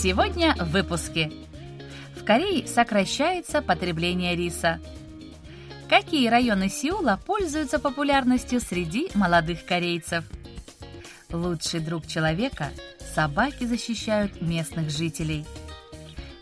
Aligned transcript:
Сегодня 0.00 0.54
в 0.54 0.70
выпуске. 0.70 1.32
В 2.14 2.22
Корее 2.22 2.68
сокращается 2.68 3.60
потребление 3.60 4.36
риса. 4.36 4.78
Какие 5.88 6.28
районы 6.28 6.68
Сеула 6.68 7.18
пользуются 7.26 7.80
популярностью 7.80 8.60
среди 8.60 9.10
молодых 9.14 9.64
корейцев? 9.64 10.24
Лучший 11.32 11.80
друг 11.80 12.06
человека– 12.06 12.70
собаки 13.16 13.64
защищают 13.64 14.40
местных 14.40 14.88
жителей. 14.90 15.44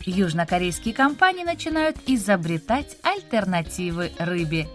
Южнокорейские 0.04 0.92
компании 0.92 1.42
начинают 1.42 1.96
изобретать 2.06 2.98
альтернативы 3.02 4.12
рыбе. 4.18 4.68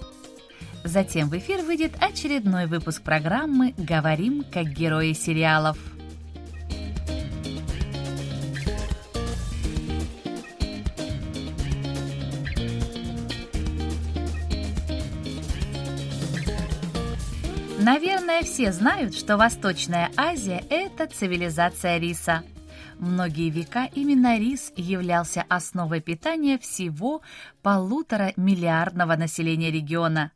Затем 0.83 1.29
в 1.29 1.37
эфир 1.37 1.61
выйдет 1.61 1.91
очередной 2.01 2.65
выпуск 2.65 3.03
программы 3.03 3.75
«Говорим 3.77 4.43
как 4.51 4.65
герои 4.69 5.13
сериалов». 5.13 5.77
Наверное, 18.31 18.49
все 18.49 18.71
знают, 18.71 19.13
что 19.13 19.35
Восточная 19.35 20.09
Азия– 20.15 20.63
это 20.69 21.05
цивилизация 21.05 21.97
риса. 21.97 22.45
Многие 22.97 23.49
века 23.49 23.89
именно 23.93 24.37
рис 24.39 24.71
являлся 24.77 25.41
основой 25.49 25.99
питания 25.99 26.57
всего 26.57 27.21
полутора 27.61 28.31
миллиардного 28.37 29.17
населения 29.17 29.69
региона. 29.69 30.31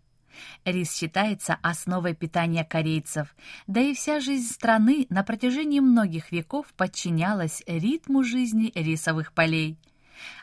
Рис 0.65 0.93
считается 0.93 1.57
основой 1.61 2.13
питания 2.13 2.65
корейцев, 2.65 3.33
да 3.65 3.79
и 3.79 3.93
вся 3.93 4.19
жизнь 4.19 4.51
страны 4.51 5.07
на 5.09 5.23
протяжении 5.23 5.79
многих 5.79 6.33
веков 6.33 6.73
подчинялась 6.75 7.63
ритму 7.65 8.25
жизни 8.25 8.73
рисовых 8.75 9.31
полей. 9.31 9.79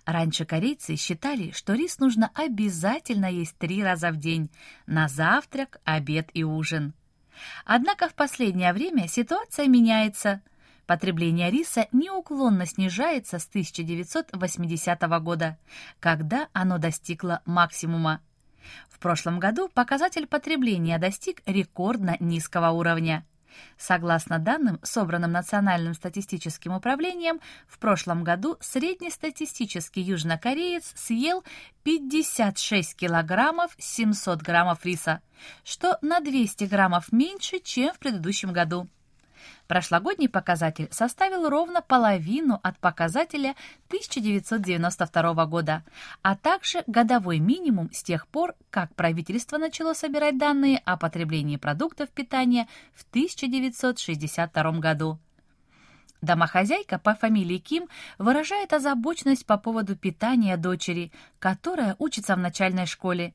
Раньше 0.07 0.47
корейцы 0.47 0.97
считали, 0.97 1.51
что 1.51 1.75
рис 1.75 1.99
нужно 1.99 2.31
обязательно 2.35 3.31
есть 3.31 3.59
три 3.59 3.83
раза 3.83 4.11
в 4.11 4.17
день– 4.17 4.49
на 4.87 5.07
завтрак, 5.07 5.83
обед 5.85 6.31
и 6.33 6.45
ужин. 6.45 6.95
Однако 7.65 8.09
в 8.09 8.15
последнее 8.15 8.73
время 8.73 9.09
ситуация 9.09 9.67
меняется. 9.67 10.43
Потребление 10.87 11.51
риса 11.51 11.87
неуклонно 11.93 12.67
снижается 12.67 13.39
с 13.39 13.47
1980 13.47 15.01
года, 15.23 15.59
когда 16.01 16.49
оно 16.53 16.79
достигло 16.79 17.41
максимума. 17.47 18.21
В 18.89 18.99
прошлом 18.99 19.39
году 19.41 19.69
показатель 19.69 20.27
потребления 20.27 20.99
достиг 20.99 21.43
рекордно 21.47 22.17
низкого 22.21 22.71
уровня– 22.71 23.25
Согласно 23.77 24.39
данным, 24.39 24.79
собранным 24.83 25.33
Национальным 25.33 25.95
статистическим 25.95 26.73
управлением, 26.73 27.41
в 27.67 27.79
прошлом 27.79 28.25
году 28.25 28.57
среднестатистический 28.61 30.03
южнокореец 30.03 30.93
съел 30.95 31.45
56 31.83 32.97
килограммов 32.97 33.73
700 33.79 34.43
граммов 34.43 34.85
риса, 34.85 35.21
что 35.65 35.99
на 36.03 36.21
200 36.21 36.65
граммов 36.65 37.13
меньше, 37.13 37.59
чем 37.59 37.93
в 37.93 37.99
предыдущем 37.99 38.53
году. 38.53 38.89
Прошлогодний 39.73 40.29
показатель 40.29 40.89
составил 40.91 41.49
ровно 41.49 41.81
половину 41.81 42.61
от 42.63 42.79
показателя 42.79 43.57
1992 43.87 45.47
года, 45.47 45.83
а 46.21 46.37
также 46.37 46.85
годовой 46.87 47.39
минимум 47.39 47.91
с 47.91 48.03
тех 48.03 48.29
пор, 48.29 48.55
как 48.69 48.95
правительство 48.95 49.57
начало 49.57 49.95
собирать 49.95 50.37
данные 50.37 50.77
о 50.85 50.99
потреблении 50.99 51.57
продуктов 51.57 52.11
питания 52.11 52.69
в 52.93 53.07
1962 53.09 54.73
году. 54.73 55.19
Домохозяйка 56.21 56.99
по 56.99 57.15
фамилии 57.15 57.57
Ким 57.57 57.89
выражает 58.19 58.75
озабоченность 58.75 59.47
по 59.47 59.57
поводу 59.57 59.97
питания 59.97 60.59
дочери, 60.59 61.13
которая 61.39 61.97
учится 61.99 62.37
в 62.37 62.41
начальной 62.41 62.85
школе. 62.85 63.33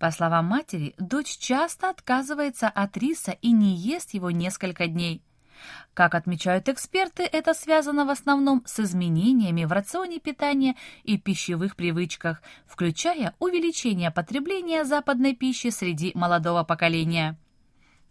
По 0.00 0.10
словам 0.10 0.46
матери, 0.46 0.96
дочь 0.98 1.38
часто 1.38 1.88
отказывается 1.88 2.68
от 2.68 2.96
риса 2.96 3.30
и 3.30 3.52
не 3.52 3.76
ест 3.76 4.12
его 4.12 4.32
несколько 4.32 4.88
дней. 4.88 5.22
Как 5.94 6.14
отмечают 6.14 6.68
эксперты, 6.68 7.24
это 7.24 7.54
связано 7.54 8.04
в 8.04 8.10
основном 8.10 8.62
с 8.66 8.80
изменениями 8.80 9.64
в 9.64 9.72
рационе 9.72 10.20
питания 10.20 10.76
и 11.04 11.18
пищевых 11.18 11.76
привычках, 11.76 12.42
включая 12.66 13.34
увеличение 13.38 14.10
потребления 14.10 14.84
западной 14.84 15.34
пищи 15.34 15.68
среди 15.68 16.12
молодого 16.14 16.64
поколения. 16.64 17.38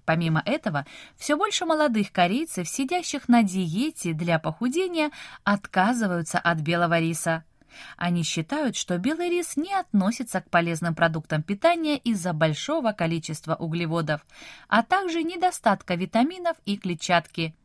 Помимо 0.08 0.42
этого, 0.46 0.86
все 1.18 1.36
больше 1.36 1.66
молодых 1.66 2.14
корейцев, 2.14 2.70
сидящих 2.70 3.28
на 3.28 3.44
диете 3.44 4.14
для 4.14 4.40
похудения, 4.40 5.12
отказываются 5.44 6.40
от 6.40 6.60
белого 6.60 6.98
риса. 6.98 7.44
Они 7.98 8.24
считают, 8.24 8.76
что 8.76 8.98
белый 8.98 9.30
рис 9.30 9.58
не 9.58 9.74
относится 9.74 10.42
к 10.42 10.50
полезным 10.50 10.96
продуктам 10.96 11.44
питания 11.44 11.98
из-за 11.98 12.34
большого 12.34 12.92
количества 12.92 13.56
углеводов, 13.56 14.26
а 14.68 14.84
также 14.84 15.24
недостатка 15.24 15.96
витаминов 15.96 16.58
и 16.66 16.78
клетчатки. 16.78 17.56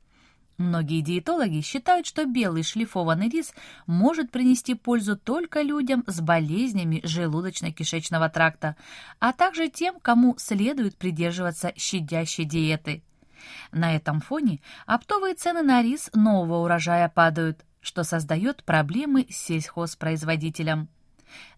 Многие 0.58 1.00
диетологи 1.00 1.60
считают, 1.60 2.06
что 2.06 2.24
белый 2.24 2.62
шлифованный 2.62 3.28
рис 3.28 3.52
может 3.86 4.30
принести 4.30 4.74
пользу 4.74 5.16
только 5.16 5.62
людям 5.62 6.04
с 6.06 6.20
болезнями 6.20 7.00
желудочно-кишечного 7.04 8.28
тракта, 8.28 8.76
а 9.18 9.32
также 9.32 9.68
тем, 9.68 9.98
кому 9.98 10.36
следует 10.38 10.96
придерживаться 10.96 11.72
щадящей 11.76 12.44
диеты. 12.44 13.02
На 13.72 13.96
этом 13.96 14.20
фоне 14.20 14.60
оптовые 14.86 15.34
цены 15.34 15.62
на 15.62 15.82
рис 15.82 16.10
нового 16.14 16.62
урожая 16.62 17.08
падают– 17.08 17.64
что 17.82 18.04
создает 18.04 18.64
проблемы 18.64 19.26
сельхозпроизводителям. 19.28 20.88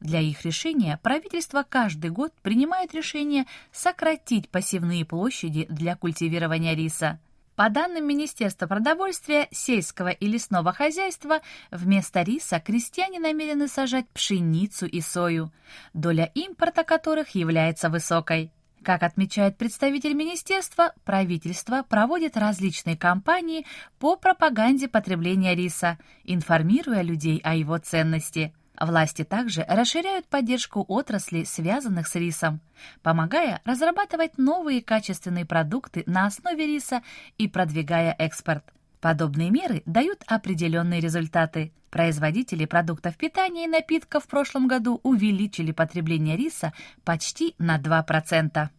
Для 0.00 0.20
их 0.20 0.44
решения 0.44 0.98
правительство 1.02 1.64
каждый 1.68 2.10
год 2.10 2.32
принимает 2.42 2.94
решение 2.94 3.46
сократить 3.72 4.48
посевные 4.48 5.04
площади 5.04 5.66
для 5.68 5.96
культивирования 5.96 6.74
риса. 6.74 7.20
По 7.56 7.68
данным 7.68 8.04
Министерства 8.06 8.66
продовольствия, 8.66 9.46
сельского 9.52 10.08
и 10.08 10.26
лесного 10.26 10.72
хозяйства, 10.72 11.40
вместо 11.70 12.22
риса 12.22 12.58
крестьяне 12.58 13.20
намерены 13.20 13.68
сажать 13.68 14.08
пшеницу 14.08 14.86
и 14.86 15.00
сою, 15.00 15.52
доля 15.92 16.30
импорта 16.34 16.82
которых 16.82 17.36
является 17.36 17.90
высокой. 17.90 18.50
Как 18.84 19.02
отмечает 19.02 19.56
представитель 19.56 20.12
министерства, 20.12 20.92
правительство 21.04 21.86
проводит 21.88 22.36
различные 22.36 22.98
кампании 22.98 23.64
по 23.98 24.14
пропаганде 24.14 24.88
потребления 24.88 25.54
риса, 25.54 25.98
информируя 26.22 27.00
людей 27.00 27.40
о 27.42 27.54
его 27.54 27.78
ценности. 27.78 28.52
Власти 28.78 29.24
также 29.24 29.64
расширяют 29.66 30.26
поддержку 30.26 30.84
отраслей, 30.86 31.46
связанных 31.46 32.06
с 32.06 32.14
рисом, 32.14 32.60
помогая 33.02 33.62
разрабатывать 33.64 34.36
новые 34.36 34.82
качественные 34.82 35.46
продукты 35.46 36.02
на 36.04 36.26
основе 36.26 36.66
риса 36.66 37.02
и 37.38 37.48
продвигая 37.48 38.14
экспорт. 38.18 38.73
Подобные 39.04 39.50
меры 39.50 39.82
дают 39.84 40.24
определенные 40.26 40.98
результаты. 40.98 41.74
Производители 41.90 42.64
продуктов 42.64 43.18
питания 43.18 43.64
и 43.64 43.68
напитков 43.68 44.24
в 44.24 44.28
прошлом 44.28 44.66
году 44.66 44.98
увеличили 45.02 45.72
потребление 45.72 46.38
риса 46.38 46.72
почти 47.04 47.54
на 47.58 47.78
2%. 47.78 48.70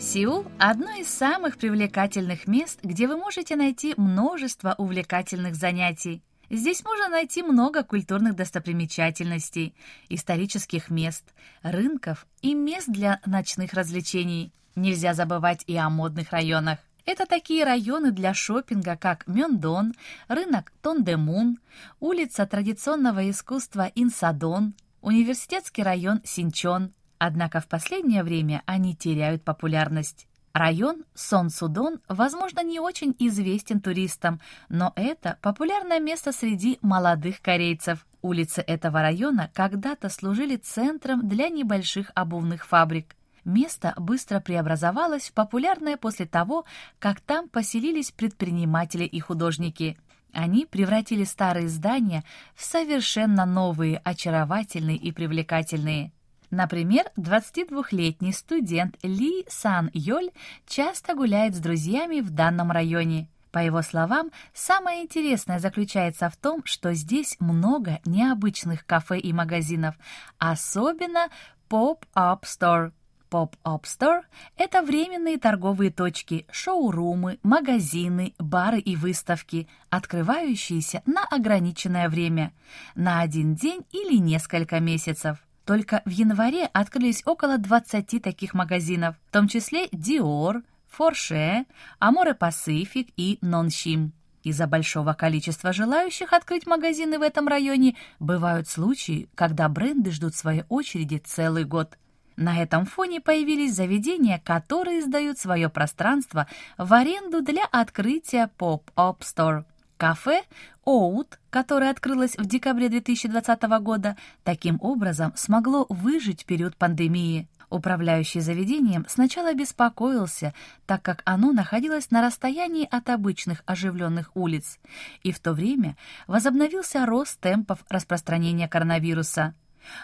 Сеул– 0.00 0.46
одно 0.58 0.92
из 0.92 1.10
самых 1.10 1.58
привлекательных 1.58 2.46
мест, 2.46 2.78
где 2.82 3.06
вы 3.06 3.18
можете 3.18 3.54
найти 3.54 3.92
множество 3.98 4.74
увлекательных 4.78 5.54
занятий. 5.54 6.22
Здесь 6.48 6.82
можно 6.82 7.10
найти 7.10 7.42
много 7.42 7.84
культурных 7.84 8.34
достопримечательностей, 8.34 9.74
исторических 10.08 10.88
мест, 10.88 11.24
рынков 11.62 12.26
и 12.40 12.54
мест 12.54 12.88
для 12.88 13.20
ночных 13.26 13.74
развлечений. 13.74 14.54
Нельзя 14.74 15.12
забывать 15.12 15.64
и 15.66 15.76
о 15.76 15.90
модных 15.90 16.30
районах. 16.30 16.78
Это 17.04 17.26
такие 17.26 17.62
районы 17.64 18.10
для 18.10 18.32
шопинга, 18.32 18.96
как 18.96 19.26
Мёндон, 19.26 19.92
рынок 20.28 20.72
Тондемун, 20.80 21.58
улица 22.00 22.46
традиционного 22.46 23.28
искусства 23.28 23.92
Инсадон, 23.94 24.72
университетский 25.02 25.82
район 25.82 26.22
Синчон. 26.24 26.94
Однако 27.20 27.60
в 27.60 27.68
последнее 27.68 28.22
время 28.22 28.62
они 28.64 28.96
теряют 28.96 29.44
популярность. 29.44 30.26
Район 30.54 31.04
Сон-Судон, 31.14 32.00
возможно, 32.08 32.62
не 32.62 32.80
очень 32.80 33.14
известен 33.18 33.82
туристам, 33.82 34.40
но 34.70 34.94
это 34.96 35.36
популярное 35.42 36.00
место 36.00 36.32
среди 36.32 36.78
молодых 36.80 37.42
корейцев. 37.42 38.06
Улицы 38.22 38.62
этого 38.62 39.02
района 39.02 39.50
когда-то 39.52 40.08
служили 40.08 40.56
центром 40.56 41.28
для 41.28 41.50
небольших 41.50 42.10
обувных 42.14 42.66
фабрик. 42.66 43.14
Место 43.44 43.92
быстро 43.98 44.40
преобразовалось 44.40 45.28
в 45.28 45.34
популярное 45.34 45.98
после 45.98 46.24
того, 46.24 46.64
как 46.98 47.20
там 47.20 47.50
поселились 47.50 48.12
предприниматели 48.12 49.04
и 49.04 49.20
художники. 49.20 49.98
Они 50.32 50.64
превратили 50.64 51.24
старые 51.24 51.68
здания 51.68 52.24
в 52.54 52.64
совершенно 52.64 53.44
новые, 53.44 53.98
очаровательные 53.98 54.96
и 54.96 55.12
привлекательные. 55.12 56.12
Например, 56.50 57.04
22-летний 57.16 58.32
студент 58.32 58.96
Ли 59.02 59.44
Сан 59.48 59.90
Йоль 59.92 60.30
часто 60.66 61.14
гуляет 61.14 61.54
с 61.54 61.60
друзьями 61.60 62.20
в 62.20 62.30
данном 62.30 62.72
районе. 62.72 63.28
По 63.52 63.58
его 63.58 63.82
словам, 63.82 64.30
самое 64.52 65.02
интересное 65.02 65.58
заключается 65.58 66.28
в 66.28 66.36
том, 66.36 66.62
что 66.64 66.92
здесь 66.94 67.36
много 67.40 68.00
необычных 68.04 68.86
кафе 68.86 69.18
и 69.18 69.32
магазинов, 69.32 69.96
особенно 70.38 71.28
Pop-Up 71.68 72.42
Store. 72.42 72.92
Pop-Up 73.30 73.82
Store— 73.84 74.22
это 74.56 74.82
временные 74.82 75.38
торговые 75.38 75.92
точки, 75.92 76.46
шоурумы, 76.50 77.38
магазины, 77.44 78.34
бары 78.38 78.80
и 78.80 78.96
выставки, 78.96 79.68
открывающиеся 79.88 81.02
на 81.06 81.24
ограниченное 81.24 82.08
время, 82.08 82.52
на 82.96 83.20
один 83.20 83.54
день 83.54 83.84
или 83.92 84.16
несколько 84.16 84.80
месяцев. 84.80 85.38
Только 85.70 86.02
в 86.04 86.10
январе 86.10 86.66
открылись 86.66 87.22
около 87.24 87.56
20 87.56 88.20
таких 88.20 88.54
магазинов, 88.54 89.14
в 89.28 89.32
том 89.32 89.46
числе 89.46 89.86
Dior, 89.86 90.64
Porsche, 90.98 91.64
Amore 92.00 92.36
Pacific 92.36 93.12
и 93.16 93.38
Nonshim. 93.40 94.10
Из-за 94.42 94.66
большого 94.66 95.12
количества 95.12 95.72
желающих 95.72 96.32
открыть 96.32 96.66
магазины 96.66 97.20
в 97.20 97.22
этом 97.22 97.46
районе 97.46 97.94
бывают 98.18 98.66
случаи, 98.66 99.28
когда 99.36 99.68
бренды 99.68 100.10
ждут 100.10 100.34
своей 100.34 100.64
очереди 100.68 101.22
целый 101.24 101.62
год. 101.62 101.96
На 102.34 102.60
этом 102.60 102.84
фоне 102.84 103.20
появились 103.20 103.76
заведения, 103.76 104.42
которые 104.44 105.02
сдают 105.02 105.38
свое 105.38 105.68
пространство 105.68 106.48
в 106.78 106.92
аренду 106.92 107.42
для 107.42 107.64
открытия 107.70 108.50
Store. 108.58 109.66
Кафе 110.00 110.44
«Оут», 110.82 111.38
которое 111.50 111.90
открылось 111.90 112.34
в 112.38 112.46
декабре 112.46 112.88
2020 112.88 113.62
года, 113.82 114.16
таким 114.44 114.78
образом 114.80 115.34
смогло 115.36 115.84
выжить 115.90 116.46
период 116.46 116.74
пандемии. 116.74 117.48
Управляющий 117.68 118.40
заведением 118.40 119.04
сначала 119.10 119.52
беспокоился, 119.52 120.54
так 120.86 121.02
как 121.02 121.20
оно 121.26 121.52
находилось 121.52 122.10
на 122.10 122.22
расстоянии 122.22 122.88
от 122.90 123.10
обычных 123.10 123.62
оживленных 123.66 124.30
улиц, 124.34 124.78
и 125.22 125.32
в 125.32 125.38
то 125.38 125.52
время 125.52 125.98
возобновился 126.26 127.04
рост 127.04 127.38
темпов 127.38 127.84
распространения 127.90 128.68
коронавируса. 128.68 129.54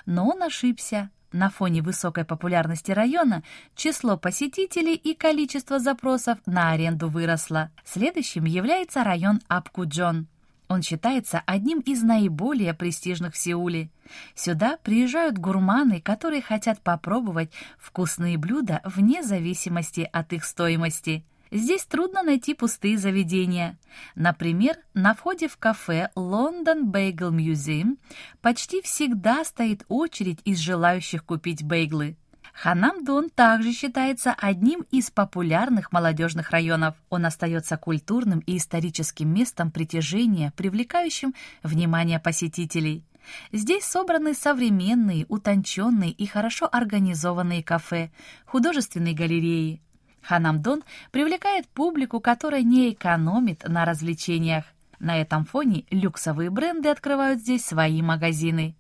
Но 0.04 0.28
он 0.28 0.42
ошибся. 0.42 1.08
На 1.36 1.50
фоне 1.50 1.82
высокой 1.82 2.24
популярности 2.24 2.92
района 2.92 3.42
число 3.74 4.16
посетителей 4.16 4.94
и 4.94 5.12
количество 5.12 5.78
запросов 5.78 6.38
на 6.46 6.70
аренду 6.70 7.10
выросло. 7.10 7.70
Следующим 7.84 8.46
является 8.46 9.04
район 9.04 9.42
Апкуджон. 9.46 10.28
Он 10.68 10.80
считается 10.80 11.42
одним 11.44 11.80
из 11.80 12.02
наиболее 12.02 12.72
престижных 12.72 13.34
в 13.34 13.36
Сеуле. 13.36 13.90
Сюда 14.34 14.78
приезжают 14.82 15.36
гурманы, 15.36 16.00
которые 16.00 16.40
хотят 16.40 16.80
попробовать 16.80 17.50
вкусные 17.78 18.38
блюда 18.38 18.80
вне 18.84 19.22
зависимости 19.22 20.08
от 20.10 20.32
их 20.32 20.42
стоимости– 20.42 21.22
Здесь 21.50 21.84
трудно 21.84 22.22
найти 22.22 22.54
пустые 22.54 22.98
заведения. 22.98 23.78
Например, 24.14 24.76
на 24.94 25.14
входе 25.14 25.48
в 25.48 25.56
кафе 25.56 26.10
London 26.16 26.84
Bagel 26.84 27.30
Museum 27.30 27.98
почти 28.40 28.82
всегда 28.82 29.44
стоит 29.44 29.84
очередь 29.88 30.40
из 30.44 30.58
желающих 30.58 31.24
купить 31.24 31.62
бейглы. 31.62 32.16
Ханамдон 32.52 33.28
также 33.28 33.72
считается 33.72 34.34
одним 34.36 34.86
из 34.90 35.10
популярных 35.10 35.92
молодежных 35.92 36.50
районов. 36.50 36.96
Он 37.10 37.26
остается 37.26 37.76
культурным 37.76 38.40
и 38.40 38.56
историческим 38.56 39.28
местом 39.32 39.70
притяжения, 39.70 40.52
привлекающим 40.56 41.34
внимание 41.62 42.18
посетителей. 42.18 43.04
Здесь 43.52 43.84
собраны 43.84 44.34
современные, 44.34 45.26
утонченные 45.28 46.12
и 46.12 46.26
хорошо 46.26 46.68
организованные 46.70 47.62
кафе, 47.62 48.10
художественные 48.46 49.14
галереи, 49.14 49.82
Ханамдон 50.22 50.82
привлекает 51.10 51.68
публику, 51.68 52.20
которая 52.20 52.62
не 52.62 52.92
экономит 52.92 53.64
на 53.68 53.84
развлечениях. 53.84 54.64
На 54.98 55.20
этом 55.20 55.44
фоне 55.44 55.84
люксовые 55.90 56.50
бренды 56.50 56.88
открывают 56.88 57.40
здесь 57.40 57.64
свои 57.64 58.02
магазины. 58.02 58.76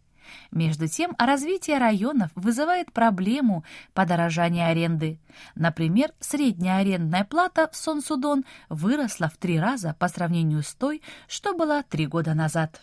Между 0.50 0.88
тем, 0.88 1.14
развитие 1.18 1.78
районов 1.78 2.30
вызывает 2.34 2.92
проблему 2.92 3.64
подорожания 3.94 4.66
аренды. 4.66 5.20
Например, 5.54 6.10
средняя 6.20 6.80
арендная 6.80 7.24
плата 7.24 7.68
в 7.70 7.76
Сон-Судон 7.76 8.44
выросла 8.68 9.28
в 9.28 9.36
три 9.36 9.60
раза 9.60 9.94
по 9.98 10.08
сравнению 10.08 10.62
с 10.62 10.74
той, 10.74 11.02
что 11.28 11.54
была 11.54 11.82
три 11.82 12.06
года 12.06 12.34
назад. 12.34 12.82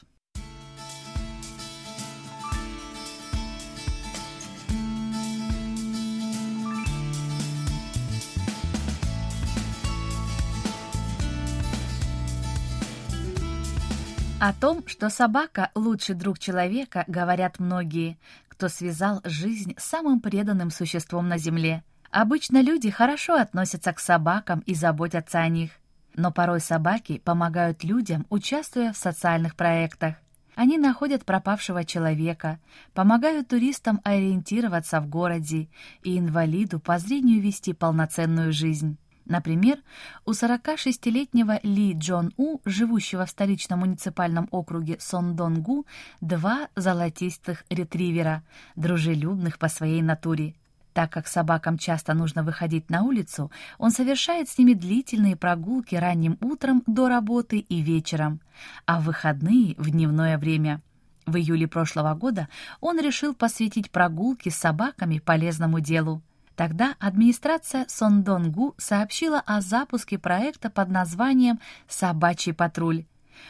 О 14.45 14.51
том, 14.51 14.86
что 14.88 15.10
собака— 15.10 15.72
лучший 15.74 16.16
друг 16.16 16.38
человека, 16.38 17.06
говорят 17.07 17.60
многие, 17.60 18.18
кто 18.50 18.68
связал 18.68 19.22
жизнь 19.24 19.74
с 19.78 19.86
самым 19.86 20.19
преданным 20.19 20.69
существом 20.69 21.30
на 21.30 21.38
Земле. 21.38 21.81
Обычно 22.12 22.62
люди 22.62 22.90
хорошо 22.90 23.35
относятся 23.35 23.94
к 23.94 24.02
собакам 24.02 24.59
и 24.66 24.76
заботятся 24.76 25.40
о 25.40 25.47
них. 25.47 25.71
Но 26.14 26.30
порой 26.30 26.59
собаки 26.59 27.19
помогают 27.19 27.85
людям, 27.85 28.26
участвуя 28.30 28.92
в 28.92 28.97
социальных 28.97 29.56
проектах. 29.56 30.16
Они 30.56 30.78
находят 30.78 31.23
пропавшего 31.23 31.85
человека, 31.85 32.59
помогают 32.94 33.47
туристам 33.47 34.02
ориентироваться 34.04 35.00
в 35.00 35.07
городе 35.07 35.69
и 36.04 36.19
инвалиду 36.19 36.81
по 36.81 37.00
зрению 37.00 37.42
вести 37.42 37.71
полноценную 37.71 38.52
жизнь. 38.52 38.97
Например, 39.25 39.77
у 40.25 40.31
46-летнего 40.31 41.59
Ли 41.63 41.94
Джон 41.94 42.33
У, 42.37 42.59
живущего 42.65 43.25
в 43.25 43.30
столичном 43.30 43.80
муниципальном 43.80 44.49
округе 44.51 44.97
Сондонгу, 44.99 45.85
два 46.19 46.68
золотистых 46.75 47.63
ретривера, 47.69 48.44
дружелюбных 48.75 49.59
по 49.59 49.69
своей 49.69 50.01
натуре. 50.01 50.56
Так 50.94 51.11
как 51.11 51.27
собакам 51.27 51.77
часто 51.77 52.13
нужно 52.13 52.44
выходить 52.44 52.89
на 52.89 53.01
улицу, 53.01 53.51
он 53.80 53.92
совершает 53.92 54.49
с 54.49 54.57
ними 54.57 54.73
длительные 54.73 55.35
прогулки 55.35 55.95
ранним 55.95 56.37
утром 56.42 56.83
до 56.85 57.07
работы 57.07 57.57
и 57.57 57.81
вечером, 57.81 58.42
а 58.85 58.99
в 58.99 59.06
выходные— 59.06 59.73
в 59.77 59.89
дневное 59.89 60.37
время. 60.37 60.81
В 61.25 61.37
июле 61.37 61.68
прошлого 61.68 62.13
года 62.13 62.49
он 62.81 62.99
решил 62.99 63.33
посвятить 63.33 63.89
прогулки 63.89 64.49
с 64.49 64.57
собаками 64.57 65.19
полезному 65.19 65.80
делу— 65.80 66.21
Тогда 66.56 66.95
администрация 67.00 67.86
Сондонгу 67.88 68.76
сообщила 68.78 69.40
о 69.40 69.62
запуске 69.62 70.19
проекта 70.19 70.69
под 70.69 70.90
названием 70.90 71.60
«Собачий 71.88 72.54
патруль». 72.54 73.06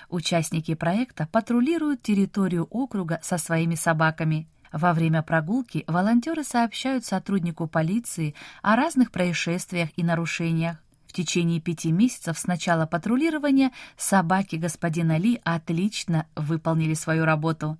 Участники 0.10 0.74
проекта 0.74 1.28
патрулируют 1.30 2.02
территорию 2.02 2.64
округа 2.70 3.20
со 3.22 3.38
своими 3.38 3.76
собаками. 3.76 4.48
Во 4.72 4.94
время 4.94 5.22
прогулки 5.22 5.84
волонтеры 5.88 6.44
сообщают 6.44 7.06
сотруднику 7.06 7.68
полиции 7.68 8.34
о 8.62 8.76
разных 8.76 9.12
происшествиях 9.12 9.90
и 9.98 10.04
нарушениях. 10.04 10.78
В 11.06 11.14
течение 11.14 11.60
пяти 11.60 11.92
месяцев 11.92 12.40
с 12.40 12.48
начала 12.48 12.88
патрулирования 12.88 13.72
собаки 13.98 14.56
господина 14.56 15.18
Ли 15.18 15.40
отлично 15.44 16.26
выполнили 16.36 16.96
свою 16.96 17.26
работу. 17.26 17.78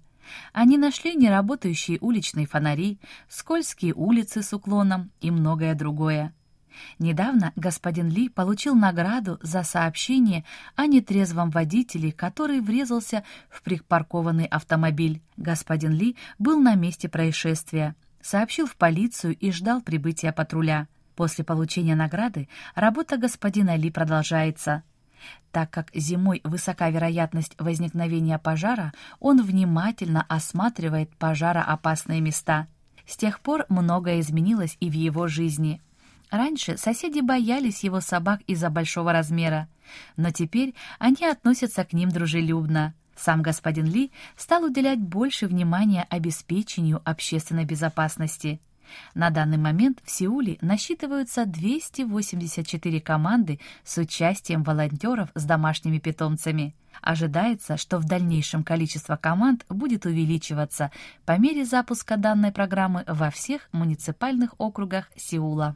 Они 0.52 0.78
нашли 0.78 1.16
неработающие 1.16 1.98
уличные 2.02 2.48
фонари, 2.48 3.00
скользкие 3.30 3.94
улицы 3.94 4.42
с 4.42 4.54
уклоном 4.54 5.12
и 5.22 5.32
многое 5.32 5.76
другое. 5.76 6.34
Недавно 7.00 7.54
господин 7.56 8.10
Ли 8.10 8.30
получил 8.30 8.76
награду 8.76 9.40
за 9.42 9.64
сообщение 9.64 10.44
о 10.76 10.86
нетрезвом 10.88 11.50
водителе, 11.50 12.12
который 12.12 12.62
врезался 12.62 13.24
в 13.50 13.62
припаркованный 13.62 14.46
автомобиль. 14.46 15.22
Господин 15.38 15.94
Ли 15.94 16.16
был 16.40 16.60
на 16.60 16.76
месте 16.76 17.10
происшествия, 17.10 17.96
сообщил 18.22 18.66
в 18.66 18.76
полицию 18.76 19.36
и 19.36 19.52
ждал 19.52 19.82
прибытия 19.82 20.32
патруля. 20.32 20.88
После 21.16 21.44
получения 21.44 21.96
награды 21.96 22.48
работа 22.74 23.18
господина 23.18 23.76
Ли 23.76 23.92
продолжается. 23.92 24.84
Так 25.52 25.70
как 25.70 25.92
зимой 25.94 26.42
высока 26.44 26.90
вероятность 26.90 27.56
возникновения 27.60 28.40
пожара, 28.40 28.92
он 29.20 29.42
внимательно 29.44 30.26
осматривает 30.28 31.16
пожароопасные 31.18 32.22
места. 32.22 32.68
С 33.06 33.18
тех 33.18 33.40
пор 33.40 33.66
многое 33.70 34.20
изменилось 34.20 34.78
и 34.80 34.90
в 34.90 34.94
его 34.94 35.28
жизни. 35.28 35.82
Раньше 36.32 36.78
соседи 36.78 37.20
боялись 37.20 37.84
его 37.84 38.02
собак 38.02 38.42
из-за 38.48 38.72
большого 38.72 39.14
размера, 39.14 39.68
но 40.18 40.32
теперь 40.32 40.74
они 40.98 41.26
относятся 41.26 41.84
к 41.84 41.94
ним 41.94 42.10
дружелюбно. 42.10 42.96
Сам 43.16 43.44
господин 43.44 43.86
Ли 43.86 44.12
стал 44.36 44.64
уделять 44.64 45.00
больше 45.00 45.46
внимания 45.46 46.08
обеспечению 46.10 47.02
общественной 47.06 47.66
безопасности– 47.66 48.60
на 49.14 49.30
данный 49.30 49.58
момент 49.58 50.00
в 50.04 50.12
Сеуле 50.12 50.58
насчитываются 50.62 51.46
284 51.46 53.02
команды 53.02 53.60
с 53.84 53.98
участием 53.98 54.64
волонтеров 54.64 55.30
с 55.36 55.46
домашними 55.46 56.00
питомцами. 56.00 56.76
Ожидается, 57.02 57.78
что 57.78 57.98
в 57.98 58.06
дальнейшем 58.06 58.64
количество 58.64 59.16
команд 59.16 59.66
будет 59.70 60.06
увеличиваться 60.06 60.92
по 61.26 61.38
мере 61.38 61.66
запуска 61.66 62.18
данной 62.18 62.52
программы 62.52 63.04
во 63.08 63.30
всех 63.30 63.68
муниципальных 63.72 64.56
округах 64.58 65.10
Сеула. 65.16 65.76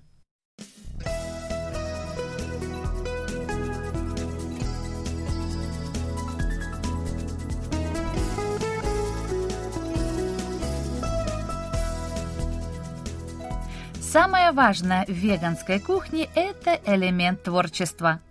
Самое 14.08 14.54
важное 14.54 15.04
в 15.06 15.12
веганской 15.12 15.82
кухне– 15.82 16.30
это 16.36 16.80
элемент 16.86 17.44
творчества. 17.44 18.22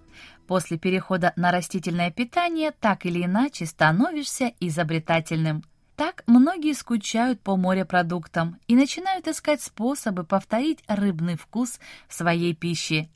После 0.47 0.79
перехода 0.79 1.35
на 1.37 1.53
растительное 1.53 2.11
питание 2.11 2.71
так 2.73 3.05
или 3.05 3.27
иначе 3.27 3.67
становишься 3.67 4.55
изобретательным. 4.59 5.63
Так 5.95 6.25
многие 6.27 6.73
скучают 6.73 7.43
по 7.43 7.59
морепродуктам 7.59 8.59
и 8.67 8.75
начинают 8.75 9.29
искать 9.29 9.61
способы 9.61 10.25
повторить 10.25 10.83
рыбный 10.89 11.37
вкус 11.37 11.79
в 12.09 12.15
своей 12.15 12.55
пище. 12.55 13.11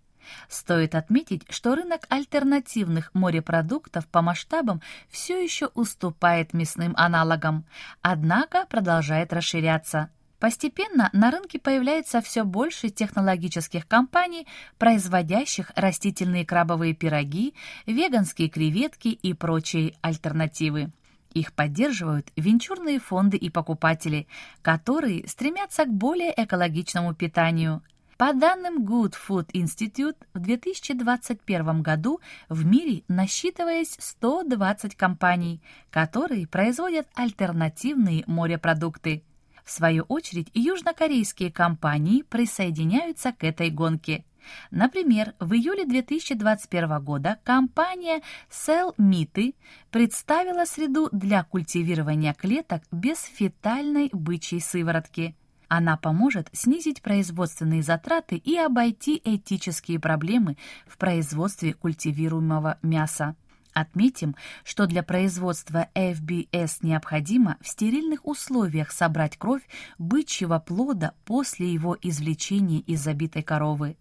Стоит 0.51 0.95
отметить, 0.95 1.47
что 1.49 1.75
рынок 1.75 2.03
альтернативных 2.11 3.11
морепродуктов 3.15 4.07
по 4.07 4.21
масштабам 4.21 4.83
все 5.09 5.43
еще 5.43 5.69
уступает 5.69 6.53
мясным 6.53 6.93
аналогам, 6.99 7.65
однако 8.03 8.67
продолжает 8.67 9.33
расширяться– 9.33 10.11
Постепенно 10.41 11.11
на 11.13 11.31
рынке 11.31 11.59
появляется 11.59 12.23
все 12.23 12.45
больше 12.45 12.89
технологических 12.89 13.87
компаний, 13.87 14.47
производящих 14.79 15.71
растительные 15.77 16.47
крабовые 16.47 16.95
пироги, 16.95 17.55
веганские 17.85 18.49
креветки 18.49 19.09
и 19.09 19.35
прочие 19.35 19.95
альтернативы. 20.01 20.93
Их 21.35 21.53
поддерживают 21.53 22.33
венчурные 22.37 22.99
фонды 22.99 23.37
и 23.37 23.51
покупатели, 23.51 24.27
которые 24.63 25.29
стремятся 25.29 25.85
к 25.85 25.93
более 25.93 26.33
экологичному 26.35 27.15
питанию. 27.15 27.83
По 28.17 28.33
данным 28.33 28.85
Good 28.85 29.15
Food 29.29 29.51
Institute, 29.53 30.17
в 30.33 30.41
2021 30.41 31.83
году 31.83 32.21
в 32.49 32.65
мире 32.65 33.03
насчитываясь 33.09 33.95
120 33.99 34.97
компаний, 34.97 35.63
которые 35.91 36.47
производят 36.47 37.07
альтернативные 37.15 38.25
морепродукты– 38.27 39.23
в 39.65 39.71
свою 39.71 40.05
очередь, 40.05 40.51
южнокорейские 40.55 41.53
компании 41.53 42.23
присоединяются 42.23 43.33
к 43.33 43.45
этой 43.45 43.71
гонке. 43.71 44.25
Например, 44.71 45.35
в 45.39 45.53
июле 45.53 45.85
2021 45.85 47.03
года 47.03 47.39
компания 47.45 48.23
Cell 48.51 48.95
Meat 48.97 49.55
представила 49.91 50.65
среду 50.65 51.09
для 51.13 51.45
культивирования 51.45 52.35
клеток 52.35 52.83
без 52.91 53.19
фетальной 53.23 54.11
бычьей 54.13 54.61
сыворотки. 54.61 55.35
Она 55.69 55.97
поможет 55.97 56.49
снизить 56.53 57.01
производственные 57.01 57.83
затраты 57.83 58.37
и 58.37 58.57
обойти 58.57 59.21
этические 59.23 60.01
проблемы 60.01 60.57
в 60.87 60.99
производстве 60.99 61.75
культивируемого 61.75 62.79
мяса. 62.83 63.37
Отметим, 63.73 64.35
что 64.65 64.87
для 64.87 65.03
производства 65.03 65.89
FBS 65.95 66.79
необходимо 66.83 67.57
в 67.61 67.69
стерильных 67.69 68.27
условиях 68.27 68.91
собрать 68.91 69.37
кровь 69.37 69.63
бычьего 69.99 70.59
плода 70.59 71.13
после 71.25 71.73
его 71.73 71.97
извлечения 72.01 72.81
из 72.81 73.01
забитой 73.01 73.43
коровы. 73.43 73.97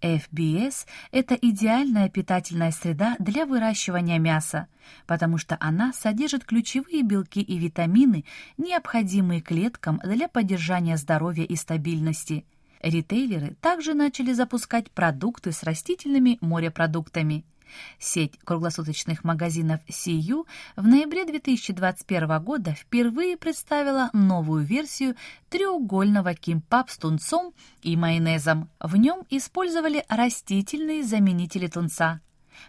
FBS– 0.00 0.86
это 1.12 1.34
идеальная 1.34 2.08
питательная 2.08 2.70
среда 2.70 3.16
для 3.18 3.46
выращивания 3.46 4.18
мяса, 4.18 4.68
потому 5.06 5.38
что 5.38 5.56
она 5.60 5.92
содержит 5.92 6.44
ключевые 6.44 7.02
белки 7.02 7.40
и 7.40 7.58
витамины, 7.58 8.24
необходимые 8.56 9.40
клеткам 9.40 10.00
для 10.02 10.28
поддержания 10.28 10.96
здоровья 10.96 11.44
и 11.44 11.56
стабильности. 11.56 12.44
Ритейлеры 12.82 13.56
также 13.60 13.92
начали 13.92 14.32
запускать 14.32 14.90
продукты 14.90 15.52
с 15.52 15.62
растительными 15.62 16.38
морепродуктами– 16.40 17.44
Сеть 17.98 18.38
круглосуточных 18.44 19.24
магазинов 19.24 19.80
CU 19.88 20.46
в 20.76 20.86
ноябре 20.86 21.24
2021 21.24 22.42
года 22.42 22.72
впервые 22.72 23.36
представила 23.36 24.10
новую 24.12 24.64
версию 24.64 25.16
треугольного 25.48 26.34
кимпап 26.34 26.90
с 26.90 26.98
тунцом 26.98 27.54
и 27.82 27.96
майонезом. 27.96 28.68
В 28.80 28.96
нем 28.96 29.24
использовали 29.30 30.04
растительные 30.08 31.02
заменители 31.02 31.66
тунца. 31.66 32.20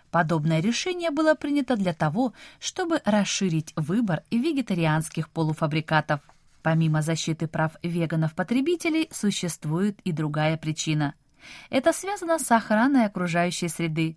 Подобное 0.10 0.62
решение 0.62 1.12
было 1.12 1.36
принято 1.36 1.76
для 1.76 1.94
того, 1.94 2.34
чтобы 2.60 3.02
расширить 3.06 3.74
выбор 3.76 4.24
вегетарианских 4.32 5.30
полуфабрикатов. 5.30 6.22
Помимо 6.62 7.02
защиты 7.02 7.48
прав 7.48 7.74
веганов-потребителей, 7.82 9.10
существует 9.12 10.00
и 10.04 10.12
другая 10.12 10.58
причина. 10.58 11.16
Это 11.70 11.92
связано 11.92 12.38
с 12.38 12.52
охраной 12.52 13.06
окружающей 13.06 13.68
среды. 13.68 14.16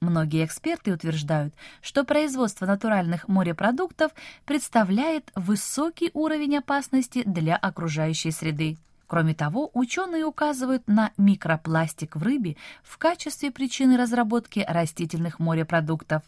Многие 0.00 0.46
эксперты 0.46 0.94
утверждают, 0.94 1.54
что 1.82 2.04
производство 2.04 2.64
натуральных 2.64 3.28
морепродуктов 3.28 4.12
представляет 4.46 5.30
высокий 5.34 6.10
уровень 6.14 6.56
опасности 6.56 7.22
для 7.26 7.54
окружающей 7.54 8.30
среды. 8.30 8.78
Кроме 9.06 9.34
того, 9.34 9.70
ученые 9.74 10.24
указывают 10.24 10.88
на 10.88 11.12
микропластик 11.18 12.16
в 12.16 12.22
рыбе 12.22 12.56
в 12.82 12.96
качестве 12.96 13.50
причины 13.50 13.98
разработки 13.98 14.64
растительных 14.66 15.38
морепродуктов. 15.38 16.22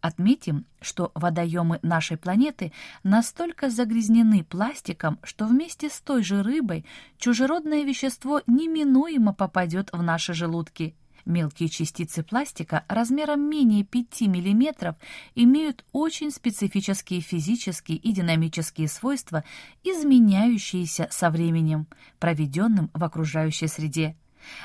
Отметим, 0.00 0.64
что 0.80 1.12
водоемы 1.14 1.78
нашей 1.82 2.16
планеты 2.16 2.72
настолько 3.04 3.70
загрязнены 3.70 4.42
пластиком, 4.42 5.20
что 5.22 5.46
вместе 5.46 5.88
с 5.88 6.00
той 6.00 6.24
же 6.24 6.42
рыбой 6.42 6.84
чужеродное 7.18 7.84
вещество 7.84 8.40
неминуемо 8.48 9.32
попадет 9.32 9.90
в 9.92 10.02
наши 10.02 10.34
желудки– 10.34 10.96
Мелкие 11.24 11.70
частицы 11.70 12.22
пластика 12.22 12.84
размером 12.86 13.48
менее 13.48 13.82
5 13.84 14.22
мм 14.22 14.96
имеют 15.34 15.84
очень 15.92 16.30
специфические 16.30 17.20
физические 17.20 17.96
и 17.96 18.12
динамические 18.12 18.88
свойства, 18.88 19.42
изменяющиеся 19.82 21.08
со 21.10 21.30
временем, 21.30 21.86
проведенным 22.18 22.90
в 22.92 23.02
окружающей 23.02 23.68
среде. 23.68 24.16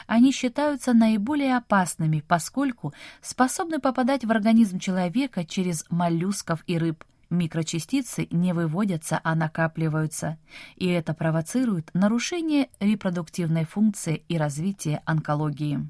Они 0.06 0.34
считаются 0.34 0.94
наиболее 0.94 1.56
опасными, 1.56 2.20
поскольку 2.28 2.94
способны 3.22 3.80
попадать 3.80 4.26
в 4.26 4.32
организм 4.32 4.80
человека 4.80 5.46
через 5.46 5.86
моллюсков 5.90 6.64
и 6.68 6.78
рыб. 6.78 7.06
Микрочастицы 7.30 8.28
не 8.32 8.54
выводятся, 8.54 9.22
а 9.24 9.36
накапливаются, 9.36 10.38
и 10.76 10.88
это 10.88 11.14
провоцирует 11.14 11.92
нарушение 11.94 12.70
репродуктивной 12.80 13.66
функции 13.66 14.26
и 14.28 14.38
развитие 14.38 15.02
онкологии. 15.06 15.90